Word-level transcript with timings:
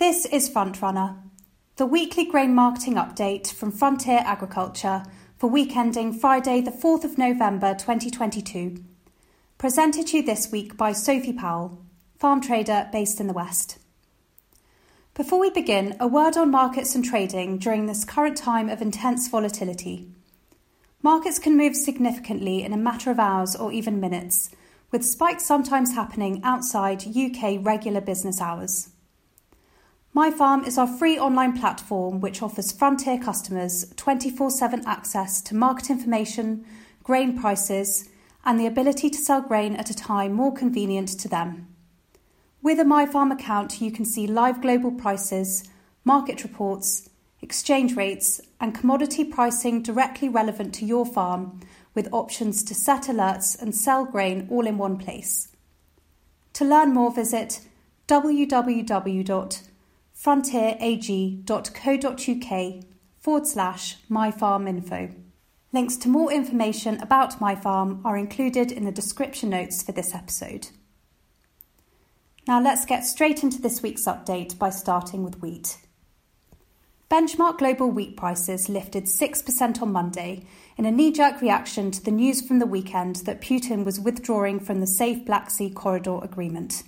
This 0.00 0.24
is 0.24 0.48
Frontrunner, 0.48 1.18
the 1.76 1.84
weekly 1.84 2.24
grain 2.24 2.54
marketing 2.54 2.94
update 2.94 3.52
from 3.52 3.70
Frontier 3.70 4.22
Agriculture 4.24 5.02
for 5.36 5.50
week 5.50 5.76
ending 5.76 6.14
Friday, 6.14 6.62
the 6.62 6.70
4th 6.70 7.04
of 7.04 7.18
November 7.18 7.74
2022. 7.74 8.82
Presented 9.58 10.06
to 10.06 10.16
you 10.16 10.22
this 10.22 10.50
week 10.50 10.78
by 10.78 10.92
Sophie 10.92 11.34
Powell, 11.34 11.84
farm 12.18 12.40
trader 12.40 12.88
based 12.90 13.20
in 13.20 13.26
the 13.26 13.34
West. 13.34 13.76
Before 15.12 15.38
we 15.38 15.50
begin, 15.50 15.98
a 16.00 16.08
word 16.08 16.34
on 16.34 16.50
markets 16.50 16.94
and 16.94 17.04
trading 17.04 17.58
during 17.58 17.84
this 17.84 18.06
current 18.06 18.38
time 18.38 18.70
of 18.70 18.80
intense 18.80 19.28
volatility. 19.28 20.08
Markets 21.02 21.38
can 21.38 21.58
move 21.58 21.76
significantly 21.76 22.62
in 22.62 22.72
a 22.72 22.78
matter 22.78 23.10
of 23.10 23.20
hours 23.20 23.54
or 23.54 23.70
even 23.70 24.00
minutes, 24.00 24.48
with 24.90 25.04
spikes 25.04 25.44
sometimes 25.44 25.94
happening 25.94 26.40
outside 26.42 27.04
UK 27.06 27.58
regular 27.60 28.00
business 28.00 28.40
hours. 28.40 28.88
My 30.12 30.32
Farm 30.32 30.64
is 30.64 30.76
our 30.76 30.88
free 30.88 31.20
online 31.20 31.56
platform 31.56 32.20
which 32.20 32.42
offers 32.42 32.72
Frontier 32.72 33.16
customers 33.16 33.88
24 33.94 34.50
7 34.50 34.82
access 34.84 35.40
to 35.42 35.54
market 35.54 35.88
information, 35.88 36.64
grain 37.04 37.38
prices, 37.38 38.08
and 38.44 38.58
the 38.58 38.66
ability 38.66 39.08
to 39.08 39.18
sell 39.18 39.40
grain 39.40 39.76
at 39.76 39.88
a 39.88 39.94
time 39.94 40.32
more 40.32 40.52
convenient 40.52 41.10
to 41.20 41.28
them. 41.28 41.68
With 42.60 42.80
a 42.80 42.84
My 42.84 43.06
Farm 43.06 43.30
account, 43.30 43.80
you 43.80 43.92
can 43.92 44.04
see 44.04 44.26
live 44.26 44.60
global 44.60 44.90
prices, 44.90 45.70
market 46.04 46.42
reports, 46.42 47.08
exchange 47.40 47.94
rates, 47.94 48.40
and 48.60 48.74
commodity 48.74 49.22
pricing 49.22 49.80
directly 49.80 50.28
relevant 50.28 50.74
to 50.74 50.84
your 50.84 51.06
farm, 51.06 51.60
with 51.94 52.12
options 52.12 52.64
to 52.64 52.74
set 52.74 53.04
alerts 53.04 53.56
and 53.62 53.76
sell 53.76 54.04
grain 54.06 54.48
all 54.50 54.66
in 54.66 54.76
one 54.76 54.98
place. 54.98 55.54
To 56.54 56.64
learn 56.64 56.92
more, 56.92 57.14
visit 57.14 57.60
www.frontierag.co.uk 60.20 62.84
forward 63.18 63.46
slash 63.46 63.96
myfarminfo. 64.10 65.14
Links 65.72 65.96
to 65.96 66.08
more 66.08 66.32
information 66.32 67.00
about 67.00 67.40
My 67.40 67.54
Farm 67.54 68.02
are 68.04 68.18
included 68.18 68.72
in 68.72 68.84
the 68.84 68.92
description 68.92 69.48
notes 69.50 69.82
for 69.82 69.92
this 69.92 70.14
episode. 70.14 70.68
Now 72.46 72.60
let's 72.60 72.84
get 72.84 73.04
straight 73.04 73.42
into 73.42 73.62
this 73.62 73.82
week's 73.82 74.06
update 74.06 74.58
by 74.58 74.70
starting 74.70 75.22
with 75.22 75.40
wheat. 75.40 75.76
Benchmark 77.10 77.58
global 77.58 77.90
wheat 77.90 78.16
prices 78.16 78.68
lifted 78.68 79.04
6% 79.04 79.82
on 79.82 79.92
Monday 79.92 80.46
in 80.76 80.86
a 80.86 80.92
knee 80.92 81.12
jerk 81.12 81.40
reaction 81.40 81.90
to 81.90 82.04
the 82.04 82.10
news 82.10 82.40
from 82.40 82.58
the 82.58 82.66
weekend 82.66 83.16
that 83.26 83.40
Putin 83.40 83.84
was 83.84 84.00
withdrawing 84.00 84.60
from 84.60 84.80
the 84.80 84.86
Safe 84.86 85.24
Black 85.24 85.50
Sea 85.50 85.70
Corridor 85.70 86.20
agreement. 86.22 86.82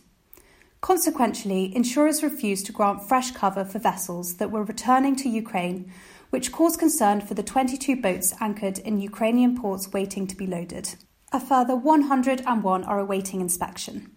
Consequently, 0.83 1.75
insurers 1.77 2.25
refused 2.25 2.67
to 2.67 2.73
grant 2.73 3.09
fresh 3.09 3.31
cover 3.31 3.65
for 3.65 3.79
vessels 3.79 4.35
that 4.35 4.51
were 4.51 4.65
returning 4.65 5.15
to 5.15 5.29
Ukraine, 5.29 5.91
which 6.31 6.51
caused 6.51 6.81
concern 6.81 7.21
for 7.21 7.35
the 7.35 7.43
22 7.43 7.95
boats 8.03 8.35
anchored 8.41 8.81
in 8.81 9.01
Ukrainian 9.01 9.57
ports 9.57 9.93
waiting 9.93 10.27
to 10.27 10.37
be 10.37 10.45
loaded. 10.45 10.97
A 11.33 11.39
further 11.39 11.77
101 11.77 12.85
are 12.85 12.99
awaiting 12.99 13.41
inspection. 13.41 14.11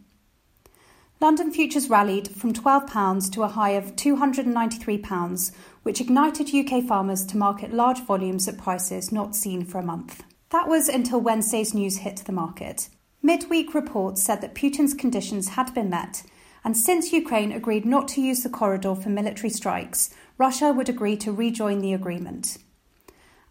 London 1.22 1.52
futures 1.52 1.88
rallied 1.88 2.30
from 2.30 2.52
£12 2.52 3.32
to 3.32 3.44
a 3.44 3.48
high 3.48 3.70
of 3.70 3.96
£293, 3.96 5.52
which 5.84 6.02
ignited 6.02 6.54
UK 6.54 6.84
farmers 6.84 7.24
to 7.28 7.38
market 7.38 7.74
large 7.74 8.00
volumes 8.00 8.48
at 8.48 8.58
prices 8.58 9.12
not 9.12 9.36
seen 9.36 9.64
for 9.64 9.78
a 9.78 9.86
month. 9.86 10.24
That 10.50 10.68
was 10.68 10.90
until 10.90 11.22
Wednesday's 11.22 11.76
news 11.76 11.98
hit 11.98 12.24
the 12.26 12.32
market. 12.32 12.90
Midweek 13.22 13.76
reports 13.76 14.24
said 14.24 14.42
that 14.42 14.56
Putin's 14.56 14.94
conditions 14.96 15.50
had 15.50 15.74
been 15.74 15.90
met, 15.90 16.24
and 16.66 16.76
since 16.76 17.14
Ukraine 17.14 17.52
agreed 17.52 17.86
not 17.86 18.08
to 18.10 18.22
use 18.22 18.42
the 18.42 18.50
corridor 18.50 18.96
for 18.96 19.10
military 19.10 19.52
strikes, 19.52 20.10
Russia 20.40 20.74
would 20.74 20.90
agree 20.90 21.16
to 21.18 21.32
rejoin 21.32 21.80
the 21.80 21.94
agreement. 21.94 22.58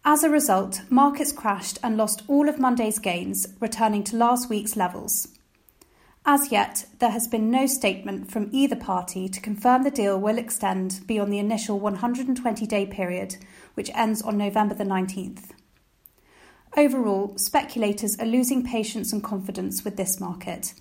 As 0.03 0.21
a 0.21 0.29
result, 0.29 0.81
markets 0.89 1.31
crashed 1.31 1.79
and 1.81 1.95
lost 1.95 2.23
all 2.27 2.49
of 2.49 2.59
Monday's 2.59 2.99
gains, 2.99 3.47
returning 3.61 4.03
to 4.03 4.17
last 4.17 4.49
week's 4.49 4.75
levels. 4.75 5.29
As 6.25 6.51
yet, 6.51 6.87
there 6.99 7.11
has 7.11 7.27
been 7.27 7.49
no 7.49 7.67
statement 7.67 8.29
from 8.29 8.49
either 8.51 8.75
party 8.75 9.29
to 9.29 9.39
confirm 9.39 9.83
the 9.83 9.91
deal 9.91 10.19
will 10.19 10.37
extend 10.37 10.99
beyond 11.07 11.31
the 11.31 11.39
initial 11.39 11.79
120 11.79 12.67
day 12.67 12.85
period, 12.85 13.37
which 13.75 13.91
ends 13.95 14.21
on 14.23 14.37
November 14.37 14.75
the 14.75 14.83
19th. 14.83 15.51
Overall, 16.75 17.37
speculators 17.37 18.17
are 18.19 18.25
losing 18.25 18.65
patience 18.65 19.13
and 19.13 19.23
confidence 19.23 19.85
with 19.85 19.95
this 19.95 20.19
market. 20.19 20.73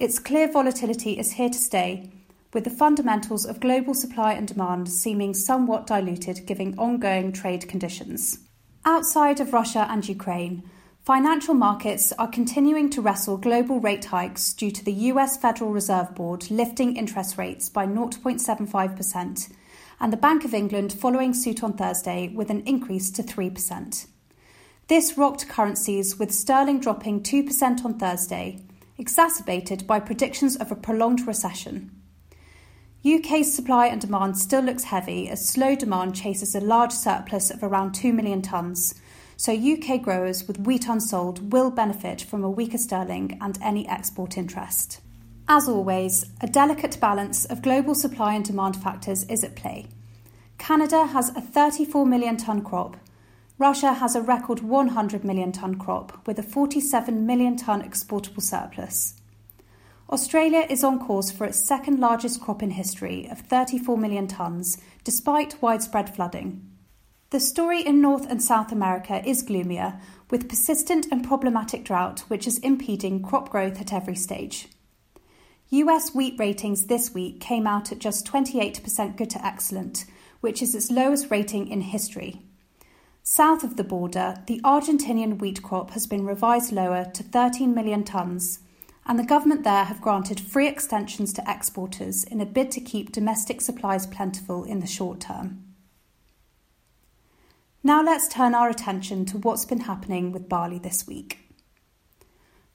Its 0.00 0.18
clear 0.18 0.50
volatility 0.50 1.18
is 1.18 1.32
here 1.32 1.50
to 1.50 1.58
stay, 1.58 2.10
with 2.54 2.64
the 2.64 2.70
fundamentals 2.70 3.44
of 3.44 3.60
global 3.60 3.92
supply 3.92 4.32
and 4.32 4.48
demand 4.48 4.88
seeming 4.88 5.34
somewhat 5.34 5.86
diluted 5.86 6.46
given 6.46 6.74
ongoing 6.78 7.30
trade 7.30 7.68
conditions. 7.68 8.38
Outside 8.86 9.40
of 9.40 9.52
Russia 9.52 9.86
and 9.90 10.08
Ukraine, 10.08 10.62
Financial 11.02 11.54
markets 11.54 12.12
are 12.18 12.28
continuing 12.28 12.88
to 12.90 13.00
wrestle 13.00 13.36
global 13.36 13.80
rate 13.80 14.06
hikes 14.06 14.52
due 14.52 14.70
to 14.70 14.84
the 14.84 14.92
US 14.92 15.36
Federal 15.36 15.70
Reserve 15.70 16.14
Board 16.14 16.50
lifting 16.50 16.96
interest 16.96 17.38
rates 17.38 17.68
by 17.68 17.86
0.75% 17.86 19.52
and 19.98 20.12
the 20.12 20.16
Bank 20.16 20.44
of 20.44 20.54
England 20.54 20.92
following 20.92 21.32
suit 21.34 21.62
on 21.62 21.72
Thursday 21.72 22.28
with 22.28 22.50
an 22.50 22.62
increase 22.66 23.10
to 23.10 23.22
3%. 23.22 24.06
This 24.88 25.16
rocked 25.16 25.48
currencies 25.48 26.18
with 26.18 26.32
sterling 26.32 26.80
dropping 26.80 27.22
2% 27.22 27.84
on 27.84 27.98
Thursday, 27.98 28.62
exacerbated 29.00 29.86
by 29.86 29.98
predictions 29.98 30.54
of 30.54 30.70
a 30.70 30.76
prolonged 30.76 31.26
recession. 31.26 31.90
UK's 33.04 33.52
supply 33.52 33.86
and 33.86 34.00
demand 34.00 34.36
still 34.38 34.62
looks 34.62 34.84
heavy 34.84 35.28
as 35.28 35.48
slow 35.48 35.74
demand 35.74 36.14
chases 36.14 36.54
a 36.54 36.60
large 36.60 36.92
surplus 36.92 37.50
of 37.50 37.62
around 37.62 37.92
2 37.94 38.12
million 38.12 38.42
tonnes 38.42 38.94
so 39.40 39.54
UK 39.54 40.02
growers 40.02 40.46
with 40.46 40.60
wheat 40.60 40.86
unsold 40.86 41.50
will 41.50 41.70
benefit 41.70 42.20
from 42.20 42.44
a 42.44 42.50
weaker 42.50 42.76
sterling 42.76 43.38
and 43.40 43.58
any 43.62 43.88
export 43.88 44.36
interest. 44.36 45.00
As 45.48 45.66
always, 45.66 46.26
a 46.42 46.46
delicate 46.46 47.00
balance 47.00 47.46
of 47.46 47.62
global 47.62 47.94
supply 47.94 48.34
and 48.34 48.44
demand 48.44 48.76
factors 48.76 49.24
is 49.24 49.42
at 49.42 49.56
play. 49.56 49.86
Canada 50.58 51.06
has 51.06 51.30
a 51.30 51.40
34 51.40 52.04
million 52.04 52.36
tonne 52.36 52.60
crop. 52.62 52.98
Russia 53.60 53.92
has 53.92 54.16
a 54.16 54.22
record 54.22 54.60
100 54.60 55.22
million 55.22 55.52
tonne 55.52 55.74
crop 55.74 56.26
with 56.26 56.38
a 56.38 56.42
47 56.42 57.26
million 57.26 57.58
tonne 57.58 57.82
exportable 57.82 58.40
surplus. 58.40 59.20
Australia 60.08 60.66
is 60.70 60.82
on 60.82 60.98
course 60.98 61.30
for 61.30 61.44
its 61.44 61.62
second 61.62 62.00
largest 62.00 62.40
crop 62.40 62.62
in 62.62 62.70
history 62.70 63.28
of 63.30 63.38
34 63.40 63.98
million 63.98 64.26
tonnes, 64.26 64.80
despite 65.04 65.60
widespread 65.60 66.08
flooding. 66.08 66.70
The 67.28 67.38
story 67.38 67.82
in 67.82 68.00
North 68.00 68.26
and 68.30 68.42
South 68.42 68.72
America 68.72 69.22
is 69.28 69.42
gloomier, 69.42 70.00
with 70.30 70.48
persistent 70.48 71.08
and 71.12 71.22
problematic 71.22 71.84
drought 71.84 72.20
which 72.28 72.46
is 72.46 72.56
impeding 72.60 73.22
crop 73.22 73.50
growth 73.50 73.78
at 73.78 73.92
every 73.92 74.16
stage. 74.16 74.68
US 75.68 76.14
wheat 76.14 76.36
ratings 76.38 76.86
this 76.86 77.12
week 77.12 77.40
came 77.40 77.66
out 77.66 77.92
at 77.92 77.98
just 77.98 78.26
28% 78.26 79.18
good 79.18 79.28
to 79.28 79.46
excellent, 79.46 80.06
which 80.40 80.62
is 80.62 80.74
its 80.74 80.90
lowest 80.90 81.30
rating 81.30 81.68
in 81.68 81.82
history. 81.82 82.46
South 83.32 83.62
of 83.62 83.76
the 83.76 83.84
border, 83.84 84.42
the 84.48 84.60
Argentinian 84.64 85.38
wheat 85.38 85.62
crop 85.62 85.92
has 85.92 86.04
been 86.04 86.26
revised 86.26 86.72
lower 86.72 87.04
to 87.14 87.22
13 87.22 87.72
million 87.72 88.02
tonnes, 88.02 88.58
and 89.06 89.16
the 89.16 89.24
government 89.24 89.62
there 89.62 89.84
have 89.84 90.00
granted 90.00 90.40
free 90.40 90.66
extensions 90.66 91.32
to 91.32 91.44
exporters 91.46 92.24
in 92.24 92.40
a 92.40 92.44
bid 92.44 92.72
to 92.72 92.80
keep 92.80 93.12
domestic 93.12 93.60
supplies 93.60 94.04
plentiful 94.04 94.64
in 94.64 94.80
the 94.80 94.86
short 94.88 95.20
term. 95.20 95.62
Now 97.84 98.02
let's 98.02 98.26
turn 98.26 98.52
our 98.52 98.68
attention 98.68 99.24
to 99.26 99.38
what's 99.38 99.64
been 99.64 99.82
happening 99.82 100.32
with 100.32 100.48
barley 100.48 100.80
this 100.80 101.06
week. 101.06 101.38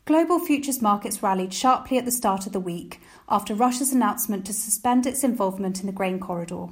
Global 0.05 0.39
futures 0.39 0.81
markets 0.81 1.22
rallied 1.22 1.53
sharply 1.53 1.97
at 1.97 2.05
the 2.05 2.11
start 2.11 2.45
of 2.45 2.53
the 2.53 2.61
week 2.61 3.01
after 3.27 3.53
Russia's 3.53 3.91
announcement 3.91 4.45
to 4.45 4.53
suspend 4.53 5.05
its 5.05 5.22
involvement 5.22 5.81
in 5.81 5.85
the 5.85 5.91
grain 5.91 6.17
corridor. 6.17 6.67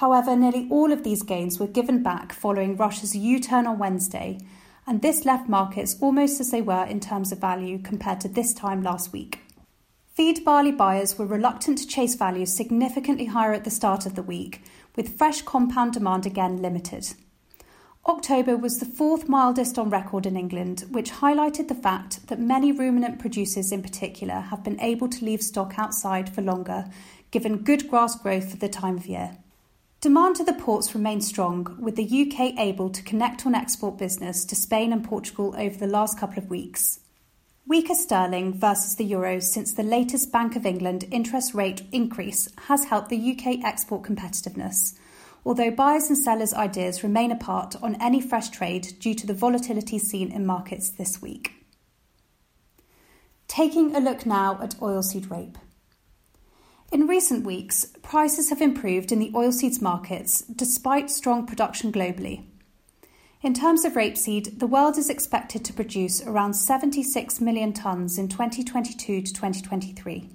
However, 0.00 0.34
nearly 0.34 0.66
all 0.70 0.92
of 0.92 1.04
these 1.04 1.22
gains 1.22 1.60
were 1.60 1.66
given 1.66 2.02
back 2.02 2.32
following 2.32 2.74
Russia's 2.74 3.14
U 3.14 3.38
turn 3.38 3.66
on 3.66 3.78
Wednesday, 3.78 4.38
and 4.86 5.02
this 5.02 5.26
left 5.26 5.46
markets 5.46 5.98
almost 6.00 6.40
as 6.40 6.50
they 6.50 6.62
were 6.62 6.84
in 6.84 7.00
terms 7.00 7.32
of 7.32 7.38
value 7.38 7.78
compared 7.78 8.18
to 8.22 8.28
this 8.28 8.54
time 8.54 8.82
last 8.82 9.12
week. 9.12 9.40
Feed 10.14 10.42
barley 10.42 10.72
buyers 10.72 11.18
were 11.18 11.26
reluctant 11.26 11.76
to 11.76 11.86
chase 11.86 12.14
values 12.14 12.56
significantly 12.56 13.26
higher 13.26 13.52
at 13.52 13.64
the 13.64 13.70
start 13.70 14.06
of 14.06 14.14
the 14.14 14.22
week, 14.22 14.62
with 14.96 15.18
fresh 15.18 15.42
compound 15.42 15.92
demand 15.92 16.24
again 16.24 16.62
limited. 16.62 17.12
October 18.06 18.56
was 18.56 18.78
the 18.78 18.86
fourth 18.86 19.28
mildest 19.28 19.78
on 19.78 19.90
record 19.90 20.24
in 20.24 20.34
England, 20.34 20.86
which 20.90 21.12
highlighted 21.12 21.68
the 21.68 21.74
fact 21.74 22.26
that 22.28 22.40
many 22.40 22.72
ruminant 22.72 23.18
producers 23.18 23.70
in 23.70 23.82
particular 23.82 24.40
have 24.48 24.64
been 24.64 24.80
able 24.80 25.10
to 25.10 25.26
leave 25.26 25.42
stock 25.42 25.74
outside 25.76 26.34
for 26.34 26.40
longer, 26.40 26.86
given 27.30 27.58
good 27.58 27.86
grass 27.90 28.16
growth 28.16 28.50
for 28.50 28.56
the 28.56 28.66
time 28.66 28.96
of 28.96 29.04
year. 29.04 29.36
Demand 30.00 30.34
to 30.36 30.44
the 30.44 30.54
ports 30.54 30.94
remained 30.94 31.22
strong, 31.22 31.76
with 31.78 31.94
the 31.94 32.22
UK 32.22 32.58
able 32.58 32.88
to 32.88 33.02
connect 33.02 33.44
on 33.44 33.54
export 33.54 33.98
business 33.98 34.46
to 34.46 34.54
Spain 34.54 34.94
and 34.94 35.04
Portugal 35.04 35.54
over 35.58 35.76
the 35.76 35.86
last 35.86 36.18
couple 36.18 36.42
of 36.42 36.48
weeks. 36.48 37.00
Weaker 37.66 37.94
sterling 37.94 38.54
versus 38.54 38.96
the 38.96 39.04
euro 39.04 39.40
since 39.40 39.74
the 39.74 39.82
latest 39.82 40.32
Bank 40.32 40.56
of 40.56 40.64
England 40.64 41.04
interest 41.10 41.52
rate 41.52 41.82
increase 41.92 42.48
has 42.68 42.84
helped 42.84 43.10
the 43.10 43.36
UK 43.36 43.62
export 43.62 44.02
competitiveness, 44.02 44.94
although 45.44 45.70
buyers 45.70 46.08
and 46.08 46.16
sellers' 46.16 46.54
ideas 46.54 47.02
remain 47.02 47.30
apart 47.30 47.76
on 47.82 48.00
any 48.00 48.22
fresh 48.22 48.48
trade 48.48 48.94
due 49.00 49.14
to 49.14 49.26
the 49.26 49.34
volatility 49.34 49.98
seen 49.98 50.32
in 50.32 50.46
markets 50.46 50.88
this 50.88 51.20
week. 51.20 51.66
Taking 53.48 53.94
a 53.94 54.00
look 54.00 54.24
now 54.24 54.58
at 54.62 54.76
oilseed 54.76 55.30
rape. 55.30 55.58
In 56.90 57.06
recent 57.06 57.46
weeks, 57.46 57.86
prices 58.02 58.50
have 58.50 58.60
improved 58.60 59.12
in 59.12 59.20
the 59.20 59.30
oilseeds 59.30 59.80
markets 59.80 60.40
despite 60.40 61.08
strong 61.08 61.46
production 61.46 61.92
globally. 61.92 62.42
In 63.42 63.54
terms 63.54 63.84
of 63.84 63.92
rapeseed, 63.92 64.58
the 64.58 64.66
world 64.66 64.98
is 64.98 65.08
expected 65.08 65.64
to 65.64 65.72
produce 65.72 66.20
around 66.20 66.54
76 66.54 67.40
million 67.40 67.72
tonnes 67.72 68.18
in 68.18 68.26
2022 68.26 69.22
to 69.22 69.32
2023. 69.32 70.30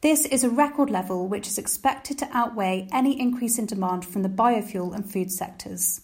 This 0.00 0.26
is 0.26 0.42
a 0.42 0.50
record 0.50 0.90
level 0.90 1.28
which 1.28 1.46
is 1.46 1.56
expected 1.56 2.18
to 2.18 2.28
outweigh 2.32 2.88
any 2.90 3.18
increase 3.18 3.56
in 3.56 3.66
demand 3.66 4.04
from 4.04 4.22
the 4.22 4.28
biofuel 4.28 4.92
and 4.92 5.08
food 5.08 5.30
sectors. 5.30 6.00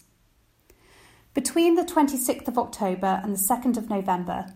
Between 1.35 1.75
the 1.75 1.85
26th 1.85 2.47
of 2.47 2.57
October 2.57 3.21
and 3.25 3.35
the 3.35 3.55
2nd 3.55 3.77
of 3.77 3.91
November, 3.91 4.47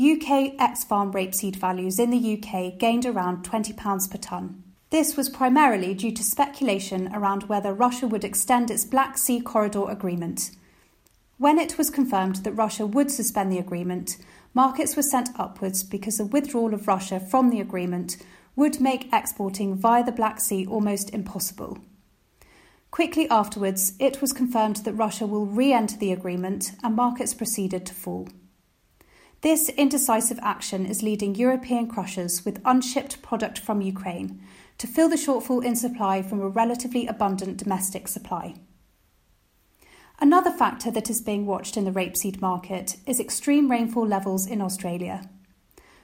UK 0.00 0.54
ex 0.58 0.84
farm 0.84 1.12
rapeseed 1.12 1.56
values 1.56 1.98
in 1.98 2.10
the 2.10 2.38
UK 2.38 2.78
gained 2.78 3.04
around 3.04 3.44
£20 3.44 4.10
per 4.10 4.18
tonne. 4.18 4.62
This 4.90 5.16
was 5.16 5.28
primarily 5.28 5.94
due 5.94 6.12
to 6.12 6.22
speculation 6.22 7.10
around 7.14 7.44
whether 7.44 7.74
Russia 7.74 8.06
would 8.06 8.24
extend 8.24 8.70
its 8.70 8.84
Black 8.84 9.18
Sea 9.18 9.40
Corridor 9.40 9.90
agreement 9.90 10.50
when 11.38 11.60
it 11.60 11.78
was 11.78 11.88
confirmed 11.88 12.36
that 12.36 12.52
Russia 12.52 12.84
would 12.84 13.12
suspend 13.12 13.52
the 13.52 13.60
agreement, 13.60 14.16
markets 14.54 14.96
were 14.96 15.02
sent 15.02 15.30
upwards 15.38 15.84
because 15.84 16.18
the 16.18 16.26
withdrawal 16.26 16.74
of 16.74 16.88
Russia 16.88 17.20
from 17.20 17.50
the 17.50 17.60
agreement 17.60 18.16
would 18.56 18.80
make 18.80 19.08
exporting 19.12 19.76
via 19.76 20.02
the 20.02 20.10
Black 20.10 20.40
Sea 20.40 20.66
almost 20.66 21.10
impossible. 21.10 21.78
Quickly 22.90 23.30
afterwards, 23.30 23.92
it 24.00 24.20
was 24.20 24.32
confirmed 24.32 24.76
that 24.78 24.94
Russia 24.94 25.28
will 25.28 25.46
re 25.46 25.72
enter 25.72 25.96
the 25.96 26.10
agreement 26.10 26.72
and 26.82 26.96
markets 26.96 27.34
proceeded 27.34 27.86
to 27.86 27.94
fall. 27.94 28.26
This 29.40 29.68
indecisive 29.68 30.40
action 30.42 30.84
is 30.84 31.02
leading 31.02 31.36
European 31.36 31.86
crushers 31.86 32.44
with 32.44 32.60
unshipped 32.64 33.22
product 33.22 33.58
from 33.58 33.80
Ukraine 33.80 34.42
to 34.78 34.88
fill 34.88 35.08
the 35.08 35.14
shortfall 35.14 35.64
in 35.64 35.76
supply 35.76 36.22
from 36.22 36.40
a 36.40 36.48
relatively 36.48 37.06
abundant 37.06 37.56
domestic 37.56 38.08
supply. 38.08 38.56
Another 40.20 40.50
factor 40.50 40.90
that 40.90 41.08
is 41.08 41.20
being 41.20 41.46
watched 41.46 41.76
in 41.76 41.84
the 41.84 41.92
rapeseed 41.92 42.40
market 42.40 42.96
is 43.06 43.20
extreme 43.20 43.70
rainfall 43.70 44.04
levels 44.04 44.44
in 44.44 44.60
Australia. 44.60 45.30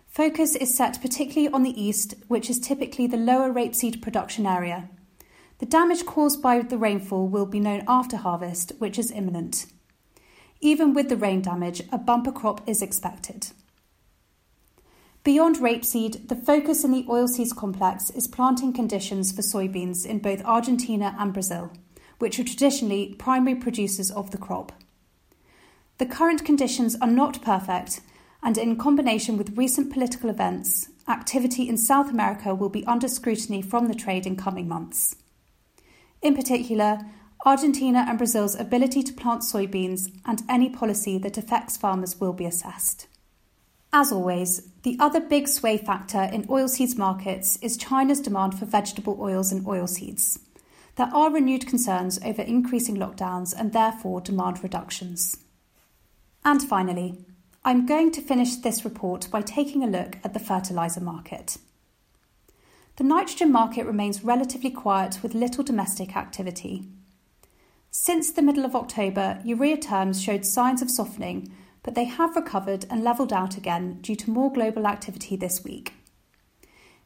Focus 0.06 0.54
is 0.54 0.76
set 0.76 1.02
particularly 1.02 1.52
on 1.52 1.64
the 1.64 1.82
east, 1.82 2.14
which 2.28 2.48
is 2.48 2.60
typically 2.60 3.08
the 3.08 3.16
lower 3.16 3.52
rapeseed 3.52 4.00
production 4.00 4.46
area. 4.46 4.88
The 5.58 5.66
damage 5.66 6.06
caused 6.06 6.40
by 6.40 6.60
the 6.60 6.78
rainfall 6.78 7.26
will 7.26 7.46
be 7.46 7.58
known 7.58 7.82
after 7.88 8.16
harvest, 8.16 8.70
which 8.78 8.96
is 8.96 9.10
imminent. 9.10 9.66
Even 10.64 10.94
with 10.94 11.08
the 11.08 11.16
rain 11.16 11.42
damage, 11.42 11.82
a 11.92 11.98
bumper 11.98 12.32
crop 12.32 12.66
is 12.66 12.82
expected. 12.82 13.48
Beyond 15.22 15.56
rapeseed, 15.56 16.28
the 16.28 16.34
focus 16.36 16.82
in 16.82 16.90
the 16.90 17.04
oilseeds 17.04 17.54
complex 17.54 18.10
is 18.10 18.26
planting 18.26 18.72
conditions 18.72 19.30
for 19.30 19.42
soybeans 19.42 20.04
in 20.04 20.18
both 20.18 20.44
Argentina 20.44 21.14
and 21.20 21.32
Brazil 21.32 21.70
which 22.18 22.38
are 22.38 22.44
traditionally 22.44 23.14
primary 23.18 23.54
producers 23.54 24.10
of 24.10 24.30
the 24.30 24.38
crop. 24.38 24.72
The 25.98 26.06
current 26.06 26.44
conditions 26.44 26.96
are 27.00 27.10
not 27.10 27.42
perfect, 27.42 28.00
and 28.42 28.56
in 28.56 28.76
combination 28.76 29.36
with 29.36 29.58
recent 29.58 29.92
political 29.92 30.30
events, 30.30 30.88
activity 31.08 31.68
in 31.68 31.76
South 31.76 32.10
America 32.10 32.54
will 32.54 32.68
be 32.68 32.86
under 32.86 33.08
scrutiny 33.08 33.62
from 33.62 33.88
the 33.88 33.94
trade 33.94 34.26
in 34.26 34.36
coming 34.36 34.68
months. 34.68 35.16
In 36.22 36.34
particular, 36.34 37.00
Argentina 37.44 38.06
and 38.08 38.18
Brazil's 38.18 38.54
ability 38.54 39.02
to 39.02 39.12
plant 39.12 39.42
soybeans 39.42 40.10
and 40.24 40.42
any 40.48 40.70
policy 40.70 41.18
that 41.18 41.38
affects 41.38 41.76
farmers 41.76 42.20
will 42.20 42.32
be 42.32 42.46
assessed. 42.46 43.06
As 43.92 44.10
always, 44.10 44.70
the 44.82 44.96
other 44.98 45.20
big 45.20 45.46
sway 45.46 45.76
factor 45.76 46.22
in 46.32 46.48
oilseeds 46.48 46.96
markets 46.96 47.58
is 47.62 47.76
China's 47.76 48.20
demand 48.20 48.58
for 48.58 48.64
vegetable 48.64 49.18
oils 49.20 49.52
and 49.52 49.64
oilseeds 49.64 50.38
there 50.96 51.10
are 51.12 51.30
renewed 51.30 51.66
concerns 51.66 52.20
over 52.24 52.42
increasing 52.42 52.96
lockdowns 52.96 53.54
and 53.56 53.72
therefore 53.72 54.20
demand 54.20 54.62
reductions. 54.62 55.38
And 56.44 56.62
finally, 56.62 57.18
I'm 57.64 57.86
going 57.86 58.12
to 58.12 58.20
finish 58.20 58.56
this 58.56 58.84
report 58.84 59.28
by 59.30 59.42
taking 59.42 59.82
a 59.82 59.88
look 59.88 60.18
at 60.22 60.34
the 60.34 60.40
fertiliser 60.40 61.00
market. 61.00 61.56
The 62.96 63.04
nitrogen 63.04 63.50
market 63.50 63.86
remains 63.86 64.22
relatively 64.22 64.70
quiet 64.70 65.20
with 65.22 65.34
little 65.34 65.64
domestic 65.64 66.16
activity. 66.16 66.84
Since 67.96 68.32
the 68.32 68.42
middle 68.42 68.64
of 68.64 68.74
October, 68.74 69.40
urea 69.44 69.76
terms 69.76 70.20
showed 70.20 70.44
signs 70.44 70.82
of 70.82 70.90
softening, 70.90 71.54
but 71.84 71.94
they 71.94 72.06
have 72.06 72.34
recovered 72.34 72.86
and 72.90 73.04
levelled 73.04 73.32
out 73.32 73.56
again 73.56 74.00
due 74.00 74.16
to 74.16 74.32
more 74.32 74.52
global 74.52 74.88
activity 74.88 75.36
this 75.36 75.62
week. 75.62 75.92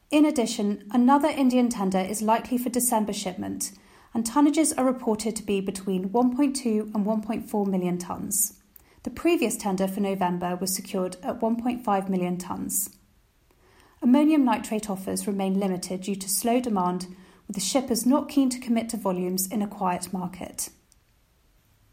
In 0.09 0.25
addition, 0.25 0.89
another 0.91 1.27
Indian 1.27 1.69
tender 1.69 1.99
is 1.99 2.23
likely 2.23 2.57
for 2.57 2.69
December 2.69 3.13
shipment, 3.13 3.71
and 4.15 4.25
tonnages 4.25 4.73
are 4.79 4.83
reported 4.83 5.35
to 5.35 5.43
be 5.43 5.61
between 5.61 6.09
1.2 6.09 6.95
and 6.95 7.05
1.4 7.05 7.67
million 7.67 7.99
tonnes. 7.99 8.55
The 9.03 9.11
previous 9.11 9.57
tender 9.57 9.87
for 9.87 9.99
November 9.99 10.55
was 10.55 10.75
secured 10.75 11.17
at 11.21 11.39
1.5 11.39 12.09
million 12.09 12.37
tonnes. 12.37 12.89
Ammonium 14.01 14.43
nitrate 14.43 14.89
offers 14.89 15.27
remain 15.27 15.59
limited 15.59 16.01
due 16.01 16.15
to 16.15 16.27
slow 16.27 16.59
demand, 16.59 17.15
with 17.45 17.55
the 17.55 17.61
shippers 17.61 18.07
not 18.07 18.27
keen 18.27 18.49
to 18.49 18.59
commit 18.59 18.89
to 18.89 18.97
volumes 18.97 19.45
in 19.51 19.61
a 19.61 19.67
quiet 19.67 20.11
market. 20.11 20.69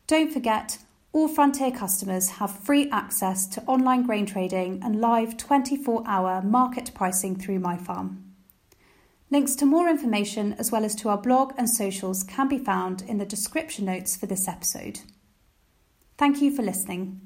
Don't 0.06 0.32
forget, 0.32 0.78
all 1.12 1.28
Frontier 1.28 1.72
customers 1.72 2.30
have 2.30 2.50
free 2.50 2.88
access 2.90 3.46
to 3.48 3.62
online 3.64 4.04
grain 4.04 4.24
trading 4.24 4.80
and 4.82 4.98
live 4.98 5.36
24 5.36 6.04
hour 6.06 6.40
market 6.40 6.92
pricing 6.94 7.36
through 7.36 7.60
MyFarm. 7.60 8.25
Links 9.28 9.56
to 9.56 9.66
more 9.66 9.88
information, 9.88 10.54
as 10.54 10.70
well 10.70 10.84
as 10.84 10.94
to 10.96 11.08
our 11.08 11.18
blog 11.18 11.52
and 11.58 11.68
socials, 11.68 12.22
can 12.22 12.48
be 12.48 12.58
found 12.58 13.02
in 13.02 13.18
the 13.18 13.26
description 13.26 13.84
notes 13.84 14.16
for 14.16 14.26
this 14.26 14.46
episode. 14.46 15.00
Thank 16.16 16.40
you 16.40 16.54
for 16.54 16.62
listening. 16.62 17.20